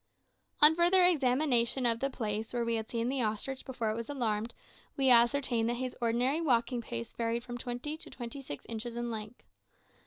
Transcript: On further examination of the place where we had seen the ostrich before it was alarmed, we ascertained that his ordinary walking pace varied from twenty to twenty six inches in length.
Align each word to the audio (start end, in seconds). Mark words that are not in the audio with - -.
On 0.63 0.73
further 0.73 1.03
examination 1.03 1.85
of 1.85 1.99
the 1.99 2.09
place 2.09 2.53
where 2.53 2.65
we 2.65 2.73
had 2.73 2.89
seen 2.89 3.07
the 3.07 3.21
ostrich 3.21 3.63
before 3.63 3.91
it 3.91 3.95
was 3.95 4.09
alarmed, 4.09 4.55
we 4.97 5.11
ascertained 5.11 5.69
that 5.69 5.75
his 5.75 5.95
ordinary 6.01 6.41
walking 6.41 6.81
pace 6.81 7.13
varied 7.13 7.43
from 7.43 7.59
twenty 7.59 7.97
to 7.97 8.09
twenty 8.09 8.41
six 8.41 8.65
inches 8.67 8.97
in 8.97 9.11
length. 9.11 9.43